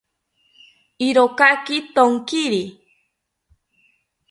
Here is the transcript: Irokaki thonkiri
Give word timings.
Irokaki 1.07 1.77
thonkiri 1.93 2.63